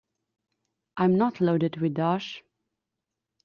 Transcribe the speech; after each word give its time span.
I'm 0.97 1.15
not 1.15 1.39
loaded 1.39 1.77
with 1.79 1.93
dosh. 1.93 2.41